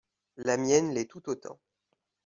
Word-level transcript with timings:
La 0.37 0.57
mienne 0.57 0.95
l’est 0.95 1.05
tout 1.05 1.29
autant. 1.29 1.59